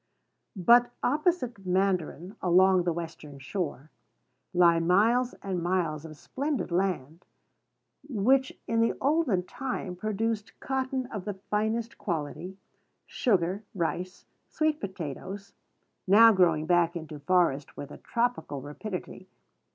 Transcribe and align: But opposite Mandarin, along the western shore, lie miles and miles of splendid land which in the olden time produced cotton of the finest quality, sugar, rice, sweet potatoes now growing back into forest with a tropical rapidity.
But 0.55 0.91
opposite 1.03 1.63
Mandarin, 1.63 2.35
along 2.41 2.85
the 2.85 2.91
western 2.91 3.37
shore, 3.37 3.91
lie 4.51 4.79
miles 4.79 5.35
and 5.43 5.61
miles 5.61 6.05
of 6.05 6.17
splendid 6.17 6.71
land 6.71 7.23
which 8.09 8.51
in 8.65 8.81
the 8.81 8.95
olden 8.99 9.43
time 9.43 9.95
produced 9.95 10.59
cotton 10.59 11.05
of 11.11 11.25
the 11.25 11.35
finest 11.35 11.99
quality, 11.99 12.57
sugar, 13.05 13.61
rice, 13.75 14.25
sweet 14.47 14.79
potatoes 14.79 15.53
now 16.07 16.31
growing 16.33 16.65
back 16.65 16.95
into 16.95 17.19
forest 17.19 17.77
with 17.77 17.91
a 17.91 17.99
tropical 17.99 18.59
rapidity. 18.59 19.27